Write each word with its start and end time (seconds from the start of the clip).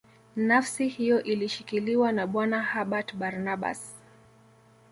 Nafasi 0.35 0.87
hiyo 0.87 1.23
ilishikiliwa 1.23 2.11
na 2.11 2.27
Bwana 2.27 2.63
Herbert 2.63 3.15
Barnabas 3.15 3.93